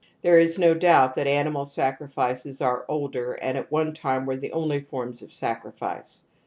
[0.21, 4.51] There is no doubt that animal sacrifices are older and at one time were the
[4.51, 6.23] only forms of sacrifice.